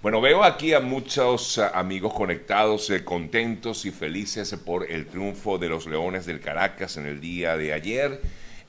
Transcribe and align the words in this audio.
Bueno, 0.00 0.20
veo 0.20 0.44
aquí 0.44 0.74
a 0.74 0.80
muchos 0.80 1.58
ah, 1.58 1.72
amigos 1.74 2.14
conectados, 2.14 2.88
eh, 2.90 3.04
contentos 3.04 3.84
y 3.84 3.90
felices 3.90 4.54
por 4.64 4.88
el 4.88 5.06
triunfo 5.06 5.58
de 5.58 5.68
los 5.68 5.88
Leones 5.88 6.24
del 6.24 6.38
Caracas 6.38 6.96
en 6.98 7.06
el 7.06 7.20
día 7.20 7.56
de 7.56 7.72
ayer 7.72 8.20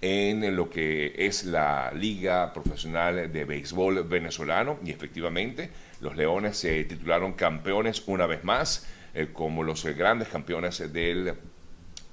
en 0.02 0.56
lo 0.56 0.72
que 0.72 1.14
es 1.16 1.44
la 1.44 1.92
Liga 1.94 2.52
Profesional 2.52 3.32
de 3.32 3.46
Béisbol 3.46 4.06
Venezolano. 4.06 4.80
Y 4.84 4.90
efectivamente 4.90 5.70
los 6.02 6.18
Leones 6.18 6.58
se 6.58 6.84
titularon 6.86 7.34
campeones 7.34 8.02
una 8.08 8.26
vez 8.26 8.44
más 8.44 8.88
eh, 9.14 9.28
como 9.32 9.62
los 9.62 9.86
eh, 9.86 9.94
grandes 9.94 10.30
campeones 10.30 10.92
del 10.92 11.36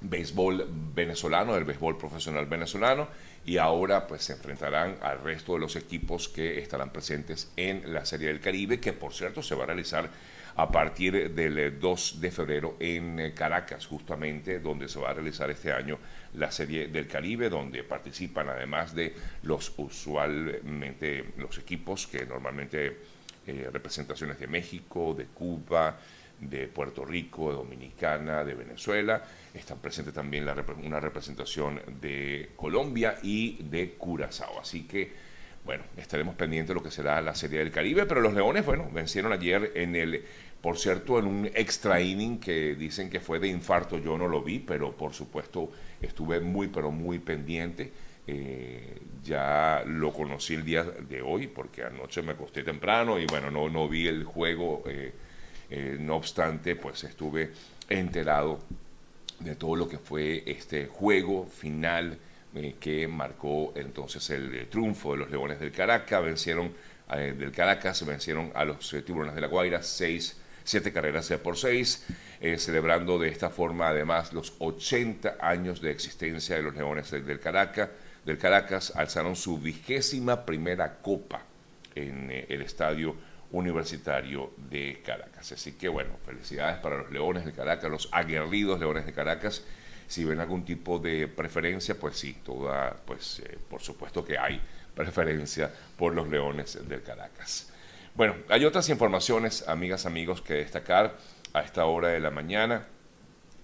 béisbol 0.01 0.67
venezolano, 0.93 1.55
del 1.55 1.63
béisbol 1.63 1.97
profesional 1.97 2.45
venezolano 2.45 3.07
y 3.45 3.57
ahora 3.57 4.07
pues 4.07 4.23
se 4.23 4.33
enfrentarán 4.33 4.97
al 5.01 5.21
resto 5.21 5.53
de 5.53 5.59
los 5.59 5.75
equipos 5.75 6.27
que 6.27 6.59
estarán 6.59 6.91
presentes 6.91 7.51
en 7.55 7.93
la 7.93 8.05
Serie 8.05 8.27
del 8.27 8.39
Caribe, 8.39 8.79
que 8.79 8.93
por 8.93 9.13
cierto 9.13 9.41
se 9.41 9.55
va 9.55 9.63
a 9.63 9.67
realizar 9.67 10.09
a 10.57 10.71
partir 10.71 11.33
del 11.33 11.79
2 11.79 12.13
eh, 12.13 12.19
de 12.19 12.31
febrero 12.31 12.77
en 12.79 13.19
eh, 13.19 13.33
Caracas, 13.33 13.85
justamente 13.85 14.59
donde 14.59 14.89
se 14.89 14.99
va 14.99 15.11
a 15.11 15.13
realizar 15.13 15.49
este 15.51 15.71
año 15.71 15.99
la 16.33 16.51
Serie 16.51 16.87
del 16.87 17.07
Caribe, 17.07 17.49
donde 17.49 17.83
participan 17.83 18.49
además 18.49 18.93
de 18.95 19.13
los 19.43 19.71
usualmente 19.77 21.25
los 21.37 21.57
equipos 21.59 22.07
que 22.07 22.25
normalmente 22.25 22.97
eh, 23.45 23.69
representaciones 23.71 24.39
de 24.39 24.47
México, 24.47 25.13
de 25.13 25.25
Cuba, 25.27 25.99
de 26.39 26.67
Puerto 26.67 27.05
Rico, 27.05 27.49
de 27.49 27.55
Dominicana, 27.55 28.43
de 28.43 28.53
Venezuela. 28.53 29.23
Están 29.53 29.79
presentes 29.79 30.13
también 30.13 30.45
la, 30.45 30.55
una 30.83 30.99
representación 30.99 31.81
de 32.01 32.49
Colombia 32.55 33.17
y 33.23 33.63
de 33.63 33.91
Curazao. 33.91 34.59
Así 34.59 34.83
que, 34.83 35.11
bueno, 35.65 35.83
estaremos 35.97 36.35
pendientes 36.35 36.69
de 36.69 36.75
lo 36.75 36.83
que 36.83 36.91
será 36.91 37.19
la 37.21 37.33
Serie 37.35 37.59
del 37.59 37.71
Caribe. 37.71 38.05
Pero 38.05 38.21
los 38.21 38.33
Leones, 38.33 38.65
bueno, 38.65 38.89
vencieron 38.91 39.33
ayer 39.33 39.71
en 39.75 39.95
el, 39.95 40.23
por 40.61 40.77
cierto, 40.77 41.17
en 41.19 41.25
un 41.25 41.45
extra 41.53 41.99
inning 42.01 42.39
que 42.39 42.75
dicen 42.75 43.09
que 43.09 43.19
fue 43.19 43.39
de 43.39 43.47
infarto. 43.47 43.97
Yo 43.97 44.17
no 44.17 44.27
lo 44.27 44.43
vi, 44.43 44.59
pero 44.59 44.95
por 44.95 45.13
supuesto 45.13 45.71
estuve 46.01 46.39
muy, 46.39 46.67
pero 46.67 46.91
muy 46.91 47.19
pendiente. 47.19 47.91
Eh, 48.29 48.99
ya 49.23 49.83
lo 49.85 50.11
conocí 50.11 50.53
el 50.53 50.65
día 50.65 50.83
de 50.83 51.21
hoy 51.21 51.47
porque 51.47 51.83
anoche 51.83 52.21
me 52.21 52.33
acosté 52.33 52.61
temprano 52.61 53.17
y 53.17 53.25
bueno, 53.25 53.49
no, 53.49 53.69
no 53.69 53.87
vi 53.87 54.07
el 54.07 54.23
juego. 54.25 54.83
Eh, 54.85 55.13
eh, 55.69 55.97
no 55.99 56.15
obstante, 56.15 56.75
pues 56.75 57.03
estuve 57.03 57.51
enterado 57.89 58.59
de 59.39 59.55
todo 59.55 59.75
lo 59.75 59.87
que 59.87 59.97
fue 59.97 60.43
este 60.45 60.87
juego 60.87 61.45
final 61.45 62.17
eh, 62.55 62.75
que 62.79 63.07
marcó 63.07 63.73
entonces 63.75 64.29
el, 64.29 64.67
triunfo 64.67 65.11
de 65.11 65.17
los 65.17 65.29
Leones 65.29 65.59
del 65.59 65.71
Caracas. 65.71 66.23
Vencieron 66.23 66.71
eh, 67.13 67.35
del 67.37 67.51
Caracas, 67.51 68.05
vencieron 68.05 68.51
a 68.55 68.63
los 68.63 68.89
Tiburones 69.05 69.35
de 69.35 69.41
la 69.41 69.47
Guaira 69.47 69.83
seis, 69.83 70.37
siete 70.63 70.91
carreras 70.93 71.29
por 71.43 71.57
seis, 71.57 72.05
celebrando 72.57 73.17
de 73.17 73.29
esta 73.29 73.49
forma 73.49 73.87
además 73.87 74.33
los 74.33 74.53
80 74.59 75.37
años 75.39 75.81
de 75.81 75.91
existencia 75.91 76.55
de 76.55 76.63
los 76.63 76.75
Leones 76.75 77.11
del 77.11 77.39
Caracas. 77.39 77.89
Del 78.25 78.37
Caracas 78.37 78.91
alzaron 78.95 79.35
su 79.35 79.57
vigésima 79.57 80.45
primera 80.45 80.97
copa 80.97 81.41
en 81.95 82.29
el 82.29 82.61
estadio 82.61 83.15
Universitario 83.51 84.51
de 84.69 85.01
Caracas. 85.05 85.51
Así 85.51 85.73
que 85.73 85.87
bueno, 85.87 86.17
felicidades 86.25 86.77
para 86.79 86.97
los 86.97 87.11
Leones 87.11 87.45
de 87.45 87.53
Caracas, 87.53 87.89
los 87.89 88.09
aguerridos 88.11 88.79
Leones 88.79 89.05
de 89.05 89.13
Caracas. 89.13 89.63
Si 90.07 90.23
ven 90.23 90.39
algún 90.39 90.63
tipo 90.63 90.99
de 90.99 91.27
preferencia, 91.27 91.99
pues 91.99 92.17
sí, 92.17 92.37
toda, 92.43 92.95
pues 93.05 93.39
eh, 93.39 93.57
por 93.69 93.81
supuesto 93.81 94.23
que 94.23 94.37
hay 94.37 94.61
preferencia 94.95 95.71
por 95.97 96.13
los 96.13 96.27
Leones 96.29 96.87
del 96.87 97.03
Caracas. 97.03 97.71
Bueno, 98.15 98.35
hay 98.49 98.65
otras 98.65 98.89
informaciones, 98.89 99.67
amigas, 99.67 100.05
amigos, 100.05 100.41
que 100.41 100.55
destacar 100.55 101.17
a 101.53 101.61
esta 101.61 101.85
hora 101.85 102.09
de 102.09 102.19
la 102.19 102.31
mañana 102.31 102.87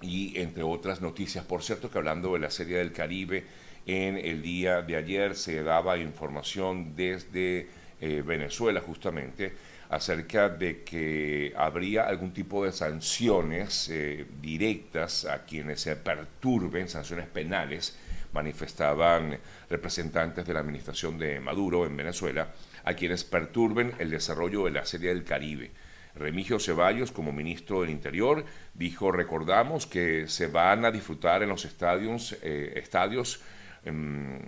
y 0.01 0.39
entre 0.39 0.63
otras 0.63 1.01
noticias. 1.01 1.43
Por 1.45 1.63
cierto, 1.63 1.89
que 1.89 1.97
hablando 1.97 2.33
de 2.33 2.39
la 2.39 2.51
Serie 2.51 2.77
del 2.77 2.91
Caribe, 2.91 3.45
en 3.85 4.17
el 4.17 4.41
día 4.41 4.81
de 4.81 4.95
ayer 4.95 5.35
se 5.35 5.63
daba 5.63 5.97
información 5.97 6.95
desde 6.95 7.67
eh, 7.99 8.21
Venezuela 8.25 8.81
justamente 8.81 9.53
acerca 9.95 10.49
de 10.49 10.83
que 10.83 11.53
habría 11.55 12.07
algún 12.07 12.33
tipo 12.33 12.65
de 12.65 12.71
sanciones 12.71 13.89
eh, 13.89 14.25
directas 14.41 15.25
a 15.25 15.45
quienes 15.45 15.81
se 15.81 15.95
perturben, 15.95 16.89
sanciones 16.89 17.27
penales, 17.27 17.95
manifestaban 18.33 19.37
representantes 19.69 20.45
de 20.45 20.53
la 20.53 20.61
administración 20.61 21.19
de 21.19 21.39
Maduro 21.39 21.85
en 21.85 21.95
Venezuela, 21.95 22.47
a 22.83 22.93
quienes 22.95 23.23
perturben 23.23 23.93
el 23.99 24.09
desarrollo 24.09 24.65
de 24.65 24.71
la 24.71 24.85
Serie 24.85 25.09
del 25.09 25.23
Caribe. 25.23 25.71
Remigio 26.15 26.59
Ceballos, 26.59 27.11
como 27.11 27.31
ministro 27.31 27.81
del 27.81 27.89
Interior, 27.91 28.45
dijo, 28.73 29.11
recordamos 29.11 29.85
que 29.85 30.27
se 30.27 30.47
van 30.47 30.85
a 30.85 30.91
disfrutar 30.91 31.43
en 31.43 31.49
los 31.49 31.65
estadios, 31.65 32.35
eh, 32.41 32.73
estadios 32.75 33.41
em, 33.85 34.39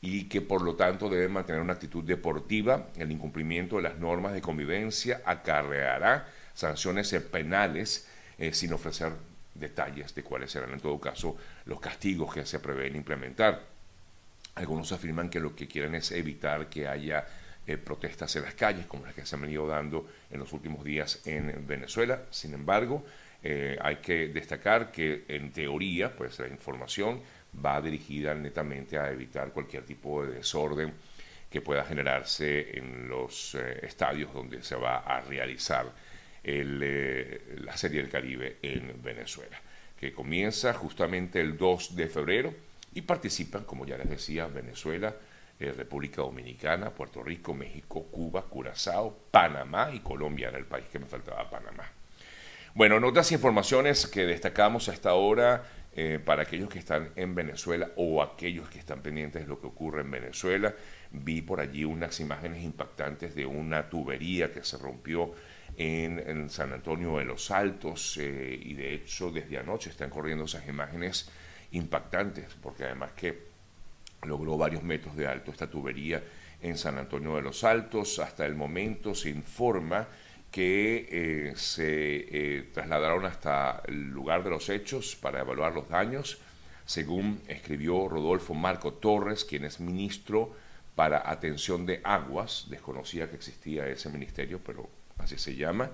y 0.00 0.24
que 0.24 0.40
por 0.40 0.62
lo 0.62 0.76
tanto 0.76 1.08
deben 1.08 1.32
mantener 1.32 1.60
una 1.60 1.74
actitud 1.74 2.04
deportiva. 2.04 2.88
El 2.96 3.10
incumplimiento 3.10 3.76
de 3.76 3.82
las 3.82 3.98
normas 3.98 4.32
de 4.32 4.40
convivencia 4.40 5.22
acarreará 5.24 6.28
sanciones 6.54 7.12
penales 7.30 8.08
eh, 8.38 8.52
sin 8.52 8.72
ofrecer 8.72 9.12
detalles 9.54 10.14
de 10.14 10.22
cuáles 10.22 10.52
serán 10.52 10.72
en 10.72 10.80
todo 10.80 11.00
caso 11.00 11.36
los 11.66 11.80
castigos 11.80 12.32
que 12.32 12.46
se 12.46 12.60
prevén 12.60 12.94
implementar. 12.96 13.62
Algunos 14.54 14.92
afirman 14.92 15.30
que 15.30 15.40
lo 15.40 15.54
que 15.54 15.68
quieren 15.68 15.94
es 15.94 16.12
evitar 16.12 16.68
que 16.68 16.86
haya 16.86 17.26
eh, 17.66 17.76
protestas 17.76 18.34
en 18.36 18.42
las 18.44 18.54
calles 18.54 18.86
como 18.86 19.04
las 19.04 19.14
que 19.14 19.26
se 19.26 19.34
han 19.34 19.42
venido 19.42 19.66
dando 19.66 20.08
en 20.30 20.38
los 20.38 20.52
últimos 20.52 20.84
días 20.84 21.20
en 21.26 21.66
Venezuela. 21.66 22.22
Sin 22.30 22.54
embargo, 22.54 23.04
eh, 23.42 23.78
hay 23.80 23.96
que 23.96 24.28
destacar 24.28 24.90
que 24.90 25.24
en 25.28 25.52
teoría, 25.52 26.16
pues 26.16 26.38
la 26.38 26.48
información 26.48 27.20
va 27.64 27.80
dirigida 27.80 28.34
netamente 28.34 28.98
a 28.98 29.10
evitar 29.10 29.52
cualquier 29.52 29.84
tipo 29.84 30.24
de 30.24 30.34
desorden 30.34 30.92
que 31.50 31.60
pueda 31.60 31.84
generarse 31.84 32.78
en 32.78 33.08
los 33.08 33.54
eh, 33.54 33.80
estadios 33.82 34.32
donde 34.34 34.62
se 34.62 34.76
va 34.76 34.98
a 34.98 35.20
realizar 35.20 35.86
eh, 36.44 37.56
la 37.58 37.76
Serie 37.76 38.02
del 38.02 38.10
Caribe 38.10 38.58
en 38.62 39.02
Venezuela, 39.02 39.58
que 39.98 40.12
comienza 40.12 40.74
justamente 40.74 41.40
el 41.40 41.56
2 41.56 41.96
de 41.96 42.08
febrero 42.08 42.54
y 42.94 43.02
participan, 43.02 43.64
como 43.64 43.86
ya 43.86 43.96
les 43.96 44.08
decía, 44.08 44.46
Venezuela, 44.46 45.14
eh, 45.58 45.72
República 45.76 46.22
Dominicana, 46.22 46.90
Puerto 46.90 47.22
Rico, 47.22 47.54
México, 47.54 48.04
Cuba, 48.04 48.42
Curazao, 48.42 49.16
Panamá 49.30 49.90
y 49.92 50.00
Colombia 50.00 50.48
era 50.48 50.58
el 50.58 50.66
país 50.66 50.86
que 50.90 50.98
me 50.98 51.06
faltaba, 51.06 51.50
Panamá. 51.50 51.84
Bueno, 52.74 52.96
en 52.98 53.04
otras 53.04 53.32
informaciones 53.32 54.06
que 54.06 54.24
destacamos 54.24 54.88
hasta 54.88 55.10
ahora, 55.10 55.64
eh, 56.00 56.20
para 56.24 56.42
aquellos 56.42 56.68
que 56.68 56.78
están 56.78 57.10
en 57.16 57.34
Venezuela 57.34 57.90
o 57.96 58.22
aquellos 58.22 58.68
que 58.68 58.78
están 58.78 59.02
pendientes 59.02 59.42
de 59.42 59.48
lo 59.48 59.60
que 59.60 59.66
ocurre 59.66 60.02
en 60.02 60.12
Venezuela. 60.12 60.72
Vi 61.10 61.42
por 61.42 61.58
allí 61.58 61.84
unas 61.84 62.20
imágenes 62.20 62.62
impactantes 62.62 63.34
de 63.34 63.44
una 63.44 63.90
tubería 63.90 64.52
que 64.52 64.62
se 64.62 64.78
rompió 64.78 65.32
en, 65.76 66.48
San 66.50 66.72
Antonio 66.72 67.18
de 67.18 67.24
los 67.24 67.50
Altos 67.50 68.16
eh, 68.18 68.60
y 68.62 68.74
de 68.74 68.94
hecho 68.94 69.32
desde 69.32 69.58
anoche 69.58 69.90
están 69.90 70.08
corriendo 70.08 70.44
esas 70.44 70.68
imágenes 70.68 71.32
impactantes 71.72 72.54
porque 72.62 72.84
además 72.84 73.10
que 73.16 73.48
logró 74.22 74.56
varios 74.56 74.84
metros 74.84 75.16
de 75.16 75.26
alto 75.26 75.50
esta 75.50 75.68
tubería 75.68 76.22
en 76.62 76.78
San 76.78 76.96
Antonio 76.96 77.34
de 77.34 77.42
los 77.42 77.64
Altos. 77.64 78.20
Hasta 78.20 78.46
el 78.46 78.54
momento 78.54 79.16
se 79.16 79.30
informa 79.30 80.06
que 80.50 81.08
eh, 81.10 81.52
se 81.56 82.16
eh, 82.58 82.62
trasladaron 82.72 83.26
hasta 83.26 83.82
el 83.86 84.10
lugar 84.10 84.42
de 84.44 84.50
los 84.50 84.68
hechos 84.68 85.16
para 85.16 85.40
evaluar 85.40 85.74
los 85.74 85.88
daños, 85.88 86.38
según 86.86 87.42
escribió 87.48 88.08
Rodolfo 88.08 88.54
Marco 88.54 88.94
Torres, 88.94 89.44
quien 89.44 89.64
es 89.64 89.78
ministro 89.78 90.54
para 90.94 91.30
atención 91.30 91.86
de 91.86 92.00
aguas, 92.02 92.66
desconocía 92.70 93.28
que 93.28 93.36
existía 93.36 93.86
ese 93.86 94.08
ministerio, 94.08 94.60
pero 94.64 94.88
así 95.18 95.38
se 95.38 95.54
llama, 95.54 95.90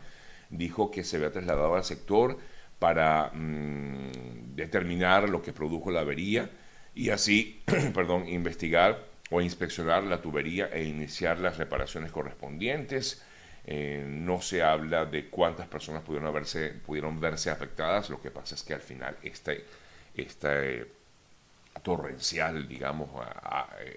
dijo 0.51 0.91
que 0.91 1.05
se 1.05 1.17
había 1.17 1.33
trasladado 1.33 1.75
al 1.75 1.85
sector 1.85 2.39
para 2.79 3.31
mm, 3.35 4.55
determinar 4.55 5.29
lo 5.29 5.43
que 5.43 5.53
produjo 5.53 5.91
la 5.91 6.01
avería 6.01 6.51
y 6.95 7.11
así, 7.11 7.63
perdón, 7.95 8.29
investigar 8.29 9.05
o 9.31 9.41
inspeccionar 9.41 10.05
la 10.05 10.23
tubería 10.23 10.67
e 10.73 10.85
iniciar 10.85 11.41
las 11.41 11.59
reparaciones 11.59 12.13
correspondientes 12.13 13.23
eh, 13.67 14.05
no 14.07 14.43
se 14.43 14.63
habla 14.63 15.07
de 15.07 15.29
cuántas 15.31 15.67
personas 15.67 16.03
pudieron, 16.03 16.29
haberse, 16.29 16.71
pudieron 16.71 17.19
verse 17.19 17.51
afectadas, 17.51 18.11
lo 18.11 18.21
que 18.21 18.31
pasa 18.31 18.55
es 18.55 18.63
que 18.63 18.75
al 18.75 18.81
final 18.81 19.17
este, 19.23 20.87
torrencial, 21.83 22.69
digamos, 22.69 23.09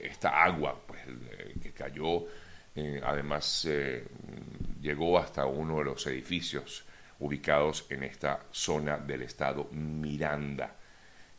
esta 0.02 0.44
agua 0.44 0.80
pues, 0.88 1.02
que 1.62 1.72
cayó, 1.72 2.26
eh, 2.76 3.02
además 3.04 3.68
llegó 4.82 5.20
hasta 5.20 5.46
uno 5.46 5.80
de 5.80 5.86
los 5.86 6.08
edificios 6.08 6.86
ubicados 7.20 7.86
en 7.90 8.04
esta 8.04 8.40
zona 8.52 8.98
del 8.98 9.24
estado 9.24 9.68
Miranda, 9.72 10.76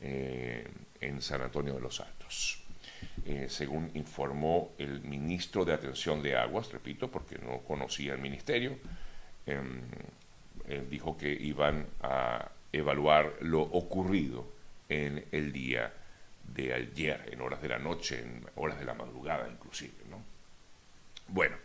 en 0.00 1.22
San 1.22 1.42
Antonio 1.42 1.74
de 1.74 1.81
los 1.81 2.00
Altos. 2.00 2.68
Eh, 3.28 3.46
según 3.48 3.90
informó 3.94 4.72
el 4.78 5.02
ministro 5.02 5.64
de 5.64 5.75
Atención 5.75 6.22
de 6.22 6.34
Aguas, 6.36 6.72
repito, 6.72 7.10
porque 7.10 7.36
no 7.38 7.58
conocía 7.58 8.14
el 8.14 8.20
ministerio, 8.20 8.78
em, 9.46 9.82
dijo 10.90 11.16
que 11.16 11.30
iban 11.30 11.86
a 12.02 12.50
evaluar 12.72 13.34
lo 13.40 13.60
ocurrido 13.60 14.46
en 14.88 15.25
el 15.32 15.52
día 15.52 15.92
de 16.54 16.72
ayer, 16.75 17.28
en 17.32 17.40
horas 17.40 17.60
de 17.60 17.69
la 17.69 17.78
noche, 17.78 18.20
en 18.20 18.44
horas 18.56 18.78
de 18.78 18.84
la 18.84 18.94
madrugada 18.94 19.48
inclusive. 19.48 19.94
¿no? 20.10 20.22
Bueno, 21.28 21.56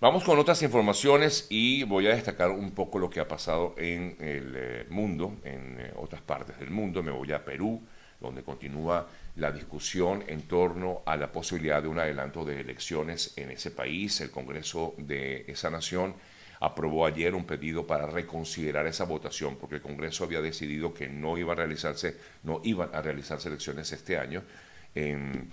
vamos 0.00 0.24
con 0.24 0.38
otras 0.38 0.62
informaciones 0.62 1.46
y 1.50 1.82
voy 1.84 2.06
a 2.06 2.14
destacar 2.14 2.50
un 2.50 2.72
poco 2.72 2.98
lo 2.98 3.10
que 3.10 3.20
ha 3.20 3.28
pasado 3.28 3.74
en 3.76 4.16
el 4.20 4.54
eh, 4.56 4.86
mundo, 4.88 5.36
en 5.44 5.80
eh, 5.80 5.92
otras 5.96 6.22
partes 6.22 6.58
del 6.58 6.70
mundo. 6.70 7.02
Me 7.02 7.10
voy 7.10 7.32
a 7.32 7.44
Perú, 7.44 7.82
donde 8.20 8.42
continúa 8.42 9.08
la 9.40 9.50
discusión 9.50 10.22
en 10.26 10.42
torno 10.42 11.02
a 11.06 11.16
la 11.16 11.32
posibilidad 11.32 11.82
de 11.82 11.88
un 11.88 11.98
adelanto 11.98 12.44
de 12.44 12.60
elecciones 12.60 13.32
en 13.36 13.50
ese 13.50 13.70
país. 13.70 14.20
El 14.20 14.30
Congreso 14.30 14.94
de 14.98 15.46
esa 15.48 15.70
nación 15.70 16.14
aprobó 16.60 17.06
ayer 17.06 17.34
un 17.34 17.46
pedido 17.46 17.86
para 17.86 18.06
reconsiderar 18.06 18.86
esa 18.86 19.04
votación, 19.04 19.56
porque 19.56 19.76
el 19.76 19.82
Congreso 19.82 20.24
había 20.24 20.42
decidido 20.42 20.92
que 20.92 21.08
no 21.08 21.38
iba 21.38 21.54
a 21.54 21.56
realizarse, 21.56 22.16
no 22.42 22.60
iban 22.64 22.90
a 22.94 23.00
realizarse 23.00 23.48
elecciones 23.48 23.90
este 23.92 24.18
año 24.18 24.42
en 24.94 25.48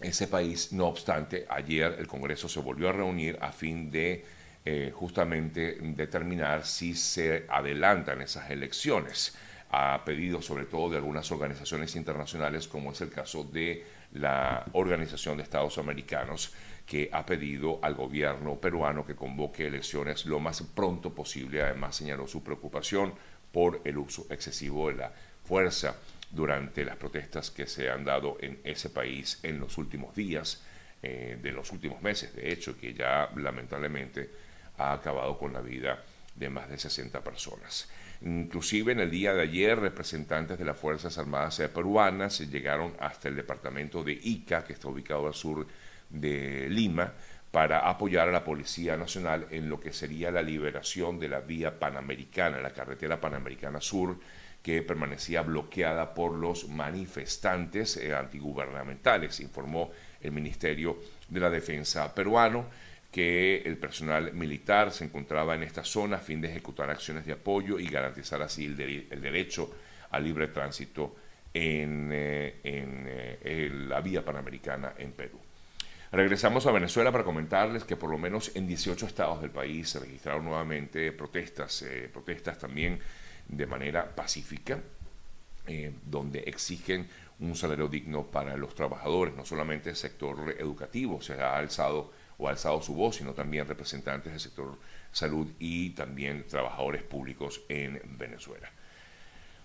ese 0.00 0.26
país. 0.26 0.72
No 0.72 0.88
obstante, 0.88 1.46
ayer 1.48 1.94
el 1.96 2.08
Congreso 2.08 2.48
se 2.48 2.58
volvió 2.58 2.88
a 2.88 2.92
reunir 2.92 3.38
a 3.40 3.52
fin 3.52 3.88
de 3.88 4.24
eh, 4.64 4.90
justamente 4.92 5.78
determinar 5.80 6.66
si 6.66 6.96
se 6.96 7.46
adelantan 7.48 8.20
esas 8.20 8.50
elecciones 8.50 9.36
a 9.70 10.02
pedido 10.04 10.40
sobre 10.40 10.64
todo 10.64 10.90
de 10.90 10.96
algunas 10.96 11.30
organizaciones 11.30 11.94
internacionales, 11.96 12.68
como 12.68 12.92
es 12.92 13.00
el 13.00 13.10
caso 13.10 13.44
de 13.44 13.84
la 14.12 14.64
Organización 14.72 15.36
de 15.36 15.42
Estados 15.42 15.78
Americanos, 15.78 16.54
que 16.86 17.10
ha 17.12 17.26
pedido 17.26 17.78
al 17.82 17.94
gobierno 17.94 18.56
peruano 18.56 19.04
que 19.04 19.14
convoque 19.14 19.66
elecciones 19.66 20.24
lo 20.24 20.40
más 20.40 20.62
pronto 20.62 21.14
posible. 21.14 21.62
Además, 21.62 21.96
señaló 21.96 22.26
su 22.26 22.42
preocupación 22.42 23.12
por 23.52 23.82
el 23.84 23.98
uso 23.98 24.26
excesivo 24.30 24.88
de 24.88 24.96
la 24.96 25.12
fuerza 25.44 25.96
durante 26.30 26.84
las 26.84 26.96
protestas 26.96 27.50
que 27.50 27.66
se 27.66 27.90
han 27.90 28.04
dado 28.04 28.38
en 28.40 28.60
ese 28.64 28.90
país 28.90 29.38
en 29.42 29.58
los 29.58 29.76
últimos 29.76 30.14
días, 30.14 30.62
eh, 31.02 31.38
de 31.40 31.52
los 31.52 31.70
últimos 31.72 32.02
meses, 32.02 32.34
de 32.34 32.52
hecho, 32.52 32.76
que 32.76 32.92
ya 32.92 33.30
lamentablemente 33.36 34.30
ha 34.78 34.92
acabado 34.92 35.38
con 35.38 35.52
la 35.52 35.60
vida 35.60 36.02
de 36.38 36.50
más 36.50 36.68
de 36.68 36.78
60 36.78 37.22
personas. 37.22 37.88
Inclusive 38.20 38.92
en 38.92 39.00
el 39.00 39.10
día 39.10 39.32
de 39.34 39.42
ayer, 39.42 39.78
representantes 39.78 40.58
de 40.58 40.64
las 40.64 40.78
Fuerzas 40.78 41.18
Armadas 41.18 41.60
peruanas 41.72 42.40
llegaron 42.40 42.94
hasta 42.98 43.28
el 43.28 43.36
departamento 43.36 44.02
de 44.02 44.12
Ica, 44.12 44.64
que 44.64 44.72
está 44.72 44.88
ubicado 44.88 45.26
al 45.26 45.34
sur 45.34 45.66
de 46.08 46.68
Lima 46.68 47.12
para 47.50 47.88
apoyar 47.88 48.28
a 48.28 48.32
la 48.32 48.44
Policía 48.44 48.96
Nacional 48.96 49.46
en 49.50 49.68
lo 49.68 49.80
que 49.80 49.92
sería 49.92 50.30
la 50.30 50.42
liberación 50.42 51.18
de 51.18 51.28
la 51.28 51.40
vía 51.40 51.78
panamericana, 51.78 52.60
la 52.60 52.72
carretera 52.72 53.20
panamericana 53.20 53.80
sur, 53.80 54.18
que 54.62 54.82
permanecía 54.82 55.42
bloqueada 55.42 56.12
por 56.12 56.32
los 56.32 56.68
manifestantes 56.68 57.96
eh, 57.96 58.14
antigubernamentales, 58.14 59.40
informó 59.40 59.90
el 60.20 60.32
Ministerio 60.32 60.98
de 61.28 61.40
la 61.40 61.48
Defensa 61.48 62.12
peruano 62.14 62.66
que 63.10 63.62
el 63.64 63.78
personal 63.78 64.32
militar 64.34 64.92
se 64.92 65.04
encontraba 65.04 65.54
en 65.54 65.62
esta 65.62 65.84
zona 65.84 66.16
a 66.16 66.20
fin 66.20 66.40
de 66.40 66.48
ejecutar 66.48 66.90
acciones 66.90 67.24
de 67.24 67.32
apoyo 67.32 67.78
y 67.78 67.88
garantizar 67.88 68.42
así 68.42 68.66
el, 68.66 68.76
derecho 68.76 69.70
al 70.10 70.24
libre 70.24 70.48
tránsito 70.48 71.16
en, 71.54 72.10
eh, 72.12 72.60
eh, 72.64 73.70
la 73.72 74.00
vía 74.00 74.24
panamericana 74.24 74.92
en 74.98 75.12
Perú. 75.12 75.38
Regresamos 76.12 76.66
a 76.66 76.72
Venezuela 76.72 77.12
para 77.12 77.24
comentarles 77.24 77.84
que 77.84 77.96
por 77.96 78.10
lo 78.10 78.18
menos 78.18 78.54
en 78.54 78.66
18 78.66 79.06
estados 79.06 79.40
del 79.40 79.50
país 79.50 79.90
se 79.90 80.00
registraron 80.00 80.44
nuevamente 80.44 81.12
protestas, 81.12 81.82
eh, 81.82 82.08
protestas 82.12 82.58
también 82.58 82.98
de 83.46 83.66
manera 83.66 84.14
pacífica, 84.14 84.78
donde 86.06 86.38
exigen 86.40 87.06
un 87.40 87.54
salario 87.54 87.88
digno 87.88 88.24
para 88.24 88.56
los 88.56 88.74
trabajadores, 88.74 89.34
no 89.34 89.44
solamente 89.44 89.90
el 89.90 89.96
sector 89.96 90.56
educativo 90.58 91.20
se 91.20 91.34
ha 91.34 91.58
alzado 91.58 92.10
o 92.38 92.48
ha 92.48 92.52
alzado 92.52 92.80
su 92.80 92.94
voz, 92.94 93.16
sino 93.16 93.34
también 93.34 93.66
representantes 93.66 94.32
del 94.32 94.40
sector 94.40 94.78
salud 95.12 95.48
y 95.58 95.90
también 95.90 96.46
trabajadores 96.46 97.02
públicos 97.02 97.62
en 97.68 98.00
Venezuela. 98.16 98.70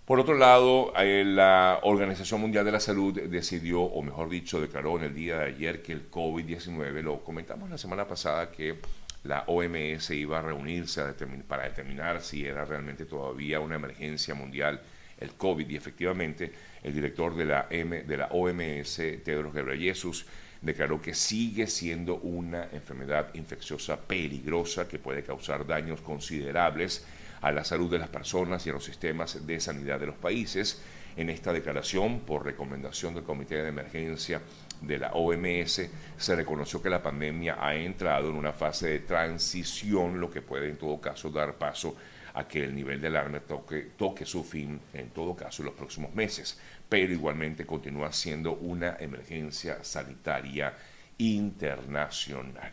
Por 0.05 0.19
otro 0.19 0.33
lado, 0.33 0.91
eh, 0.97 1.23
la 1.25 1.79
Organización 1.83 2.41
Mundial 2.41 2.65
de 2.65 2.73
la 2.73 2.81
Salud 2.81 3.17
decidió, 3.21 3.81
o 3.81 4.01
mejor 4.01 4.29
dicho, 4.29 4.59
declaró 4.59 4.97
en 4.97 5.05
el 5.05 5.15
día 5.15 5.37
de 5.37 5.45
ayer 5.45 5.81
que 5.81 5.93
el 5.93 6.11
COVID-19, 6.11 7.01
lo 7.01 7.23
comentamos 7.23 7.69
la 7.69 7.77
semana 7.77 8.05
pasada 8.05 8.51
que 8.51 8.79
la 9.23 9.45
OMS 9.47 10.09
iba 10.09 10.39
a 10.39 10.41
reunirse 10.41 11.01
para 11.47 11.63
determinar 11.63 12.21
si 12.21 12.45
era 12.45 12.65
realmente 12.65 13.05
todavía 13.05 13.61
una 13.61 13.75
emergencia 13.75 14.35
mundial 14.35 14.81
el 15.19 15.35
COVID 15.35 15.69
y 15.69 15.75
efectivamente 15.75 16.51
el 16.83 16.93
director 16.93 17.35
de 17.35 17.45
la, 17.45 17.67
M, 17.69 18.03
de 18.03 18.17
la 18.17 18.27
OMS, 18.27 18.97
Tedros 19.23 19.53
Ghebreyesus, 19.53 20.25
declaró 20.63 21.01
que 21.01 21.13
sigue 21.13 21.67
siendo 21.67 22.15
una 22.15 22.69
enfermedad 22.71 23.27
infecciosa 23.33 23.99
peligrosa 23.99 24.87
que 24.87 24.97
puede 24.97 25.21
causar 25.21 25.67
daños 25.67 26.01
considerables 26.01 27.05
a 27.41 27.51
la 27.51 27.65
salud 27.65 27.91
de 27.91 27.99
las 27.99 28.07
personas 28.07 28.65
y 28.65 28.69
a 28.69 28.73
los 28.73 28.85
sistemas 28.85 29.45
de 29.45 29.59
sanidad 29.59 29.99
de 29.99 30.07
los 30.07 30.15
países. 30.15 30.81
En 31.15 31.29
esta 31.29 31.53
declaración, 31.53 32.21
por 32.21 32.43
recomendación 32.43 33.13
del 33.13 33.23
Comité 33.23 33.61
de 33.61 33.69
Emergencia 33.69 34.41
de 34.81 34.97
la 34.97 35.11
OMS, 35.13 35.89
se 36.17 36.35
reconoció 36.35 36.81
que 36.81 36.89
la 36.89 37.03
pandemia 37.03 37.57
ha 37.59 37.75
entrado 37.75 38.29
en 38.29 38.35
una 38.35 38.51
fase 38.51 38.87
de 38.87 38.99
transición, 38.99 40.19
lo 40.19 40.31
que 40.31 40.41
puede 40.41 40.69
en 40.69 40.77
todo 40.77 40.99
caso 40.99 41.29
dar 41.29 41.53
paso 41.55 41.95
a 42.33 42.47
que 42.47 42.63
el 42.63 42.73
nivel 42.73 42.99
de 42.99 43.07
alarma 43.07 43.39
toque, 43.39 44.25
su 44.25 44.43
fin 44.43 44.79
en 44.93 45.09
todo 45.09 45.35
caso 45.35 45.61
en 45.61 45.67
los 45.67 45.75
próximos 45.75 46.13
meses, 46.15 46.59
pero 46.89 47.13
igualmente 47.13 47.65
continúa 47.65 48.11
siendo 48.11 48.53
una 48.53 48.97
emergencia 48.99 49.83
sanitaria 49.83 50.73
internacional. 51.19 52.71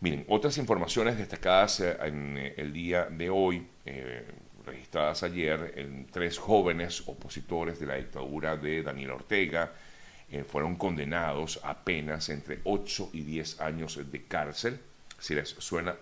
Miren, 0.00 0.24
otras 0.28 0.58
informaciones 0.58 1.16
destacadas 1.16 1.80
eh, 1.80 1.96
en 2.02 2.36
el 2.56 2.72
día 2.72 3.04
de 3.04 3.30
hoy, 3.30 3.66
eh, 3.84 4.24
ayer, 4.96 5.74
en 5.76 6.06
tres 6.06 6.38
jóvenes 6.38 7.02
opositores 7.06 7.78
de 7.78 7.86
la 7.86 7.96
dictadura 7.96 8.56
de 8.56 8.82
Daniel 8.82 9.12
Ortega 9.12 9.72
fueron 10.48 10.76
condenados 10.76 11.60
a 11.62 11.84
penas 11.84 12.28
entre 12.30 12.58
8 12.64 13.10
y 13.12 13.22
10 13.22 13.60
años 13.60 14.00
de 14.10 14.22
cárcel. 14.24 14.80
Si 15.18 15.34
les 15.34 15.48
suena 15.48 15.94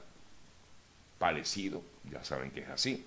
parecido, 1.19 1.83
ya 2.11 2.25
saben 2.25 2.51
que 2.51 2.61
es 2.61 2.69
así. 2.69 3.05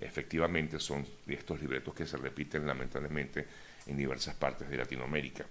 Efectivamente 0.00 0.78
son 0.78 1.06
estos 1.26 1.60
libretos 1.60 1.94
que 1.94 2.06
se 2.06 2.16
repiten 2.16 2.66
lamentablemente 2.66 3.46
en 3.86 3.96
diversas 3.96 4.34
partes 4.34 4.68
de 4.68 4.76
Latinoamérica. 4.76 5.46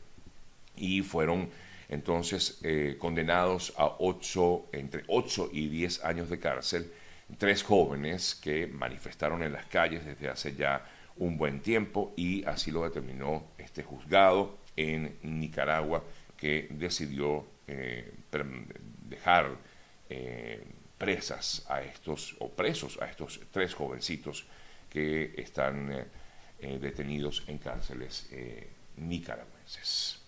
Y 0.75 1.01
fueron 1.01 1.49
entonces 1.89 2.59
eh, 2.63 2.97
condenados 2.99 3.73
a 3.77 3.95
ocho, 3.99 4.65
entre 4.71 5.03
8 5.07 5.49
y 5.53 5.67
10 5.67 6.03
años 6.03 6.29
de 6.29 6.39
cárcel, 6.39 6.91
tres 7.37 7.63
jóvenes 7.63 8.35
que 8.35 8.67
manifestaron 8.67 9.43
en 9.43 9.53
las 9.53 9.65
calles 9.65 10.05
desde 10.05 10.29
hace 10.29 10.55
ya 10.55 10.85
un 11.17 11.37
buen 11.37 11.61
tiempo 11.61 12.13
y 12.15 12.43
así 12.45 12.71
lo 12.71 12.83
determinó 12.83 13.51
este 13.57 13.83
juzgado 13.83 14.57
en 14.75 15.17
Nicaragua 15.23 16.03
que 16.37 16.67
decidió 16.71 17.45
eh, 17.67 18.13
dejar 19.07 19.57
eh, 20.09 20.63
presas 20.97 21.65
a 21.69 21.81
estos, 21.81 22.35
o 22.39 22.49
presos 22.49 22.99
a 23.01 23.05
estos 23.05 23.39
tres 23.51 23.73
jovencitos 23.73 24.45
que 24.89 25.33
están 25.37 26.07
detenidos 26.59 27.43
en 27.47 27.57
cárceles 27.57 28.29
nicaragüenses. 28.95 30.24